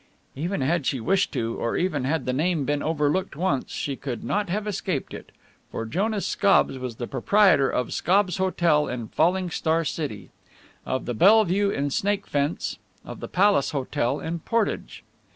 [0.35, 4.23] Even had she wished to, or even had the name been overlooked once, she could
[4.23, 5.31] not have escaped it.
[5.69, 10.31] For Jonas Scobbs was the proprietor of Scobbs' Hotel in Falling Star City;
[10.87, 15.03] of the Bellevue in Snakefence, of the Palace Hotel in Portage.